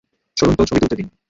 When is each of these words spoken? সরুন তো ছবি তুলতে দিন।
সরুন 0.37 0.55
তো 0.55 0.63
ছবি 0.65 0.79
তুলতে 0.79 0.95
দিন। 0.95 1.07